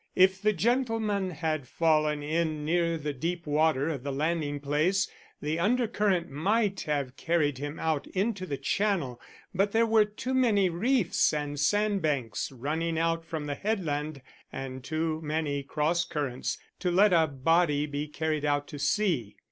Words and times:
If 0.15 0.41
the 0.41 0.51
gentleman 0.51 1.29
had 1.29 1.67
fallen 1.67 2.23
in 2.23 2.65
near 2.65 2.97
the 2.97 3.13
deep 3.13 3.45
water 3.45 3.87
of 3.89 4.01
the 4.01 4.11
landing 4.11 4.59
place 4.59 5.07
the 5.43 5.59
undercurrent 5.59 6.27
might 6.27 6.81
have 6.87 7.15
carried 7.17 7.59
him 7.59 7.77
out 7.79 8.07
into 8.07 8.47
the 8.47 8.57
Channel, 8.57 9.21
but 9.53 9.73
there 9.73 9.85
were 9.85 10.05
too 10.05 10.33
many 10.33 10.71
reefs 10.71 11.31
and 11.33 11.59
sand 11.59 12.01
banks 12.01 12.51
running 12.51 12.97
out 12.97 13.23
from 13.23 13.45
the 13.45 13.53
headland, 13.53 14.23
and 14.51 14.83
too 14.83 15.21
many 15.23 15.61
cross 15.61 16.03
currents, 16.03 16.57
to 16.79 16.89
let 16.89 17.13
a 17.13 17.27
body 17.27 17.85
be 17.85 18.07
carried 18.07 18.43
out 18.43 18.67
to 18.69 18.79
sea. 18.79 19.35